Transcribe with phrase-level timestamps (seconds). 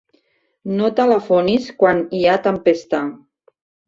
[0.77, 3.03] No telefonis quan hi ha tempesta.